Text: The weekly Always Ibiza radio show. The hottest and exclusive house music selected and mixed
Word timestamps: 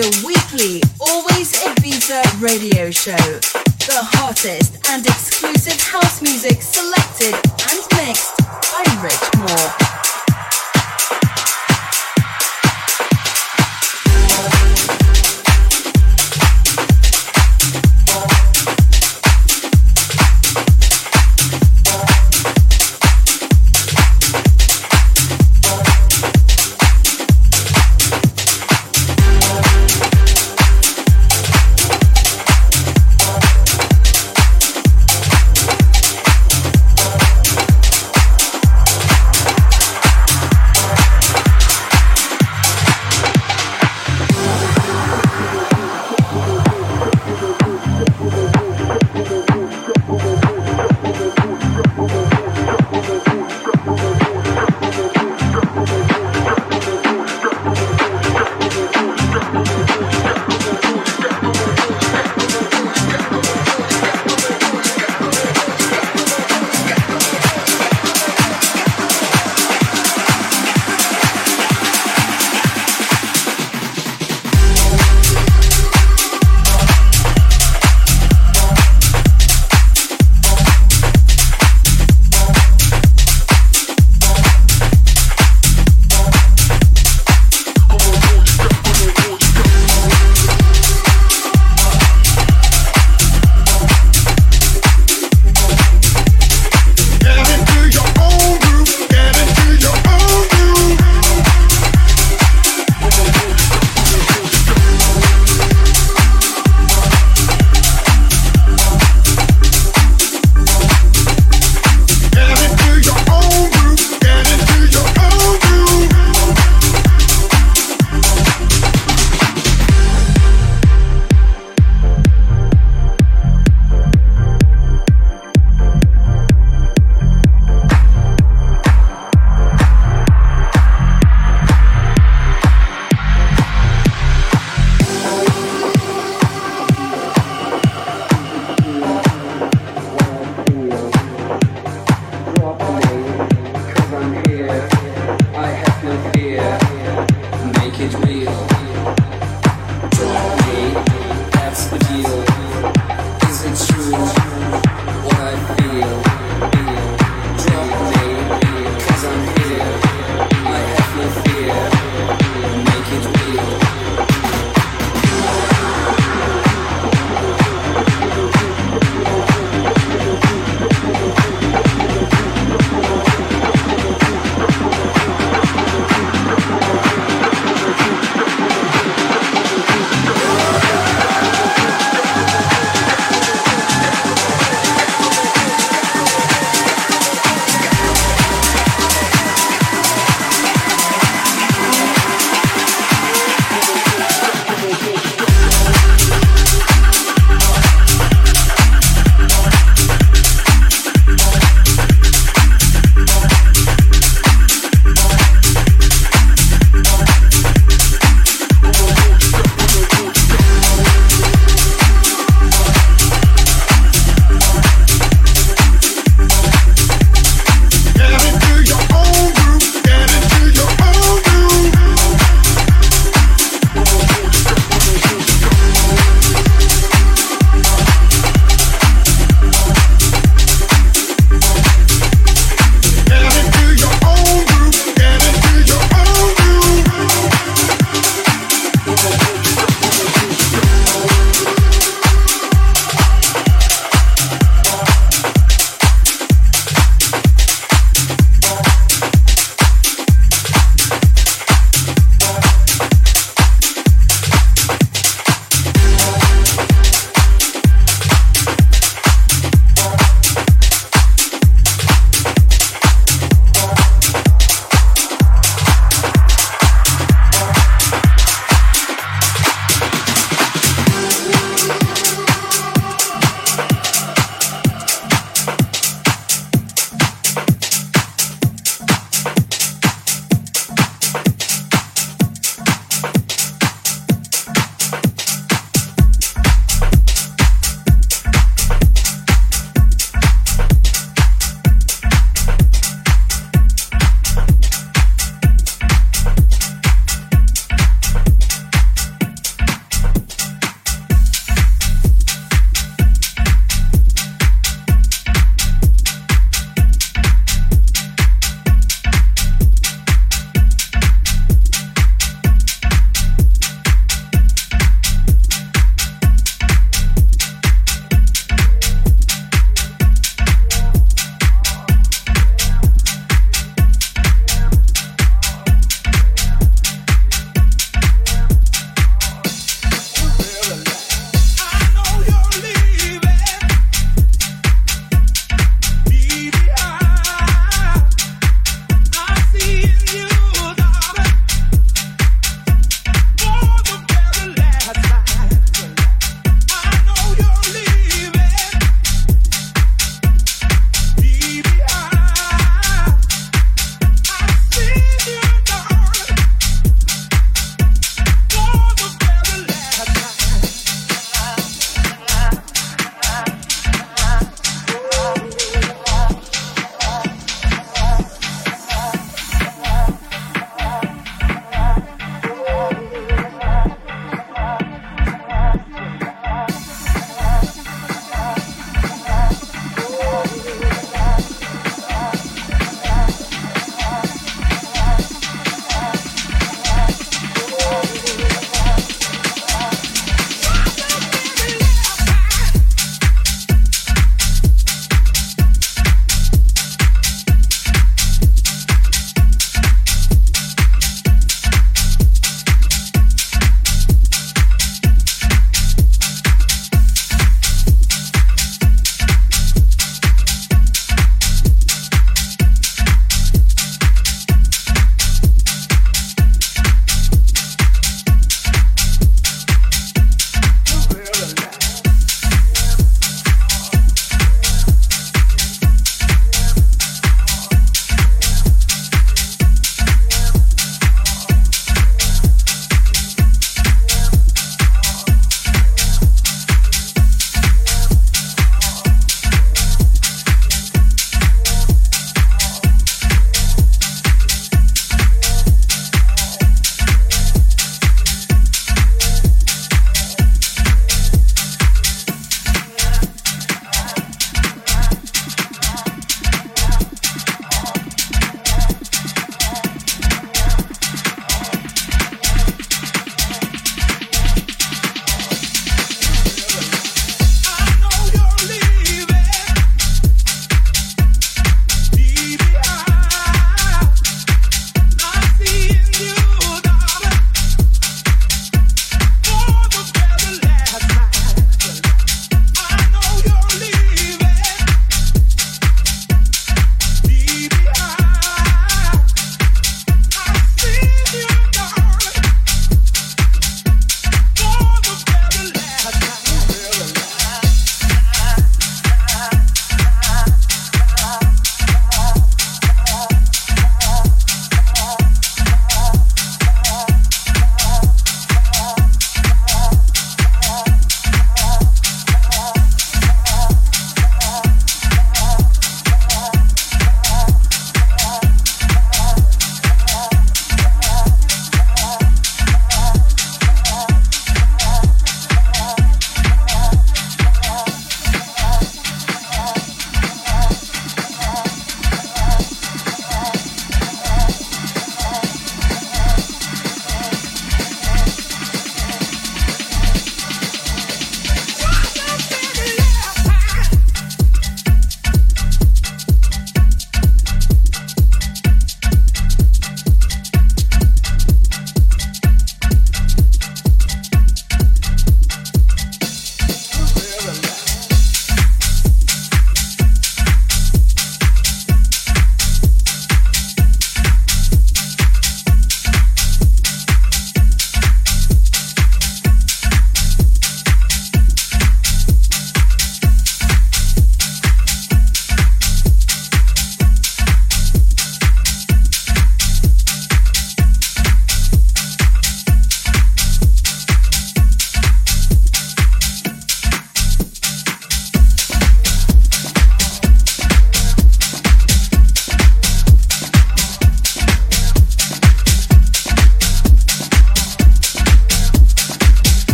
The 0.00 0.24
weekly 0.24 0.80
Always 0.98 1.52
Ibiza 1.62 2.40
radio 2.40 2.90
show. 2.90 3.12
The 3.84 4.00
hottest 4.16 4.88
and 4.88 5.04
exclusive 5.04 5.78
house 5.78 6.22
music 6.22 6.62
selected 6.62 7.34
and 7.34 8.08
mixed 8.08 8.39